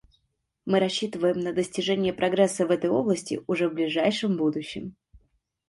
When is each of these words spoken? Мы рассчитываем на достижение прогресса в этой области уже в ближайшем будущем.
Мы 0.65 0.79
рассчитываем 0.79 1.37
на 1.39 1.53
достижение 1.53 2.11
прогресса 2.11 2.65
в 2.65 2.71
этой 2.71 2.89
области 2.89 3.43
уже 3.45 3.69
в 3.69 3.75
ближайшем 3.75 4.35
будущем. 4.35 4.95